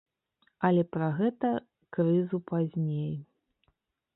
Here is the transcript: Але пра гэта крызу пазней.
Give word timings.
Але 0.69 0.85
пра 0.95 1.09
гэта 1.19 1.51
крызу 1.97 2.37
пазней. 2.53 3.13